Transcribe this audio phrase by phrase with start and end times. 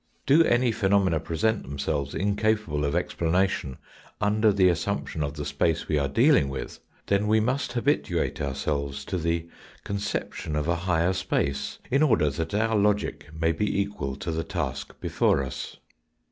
[0.25, 3.77] Do any phenomena present themselves incapable of explanation
[4.19, 9.05] under the assumption of the space we are dealing with, then we must habituate ourselves
[9.05, 9.47] to the
[9.83, 14.43] conception of a higher space, in order that our logic may be equal to the
[14.43, 15.77] task before us.